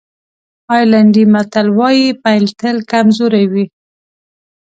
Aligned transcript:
آیرلېنډی 0.75 1.23
متل 1.33 1.67
وایي 1.77 2.07
پيل 2.23 2.45
تل 2.59 2.77
کمزوری 2.91 3.45
وي. 3.51 3.65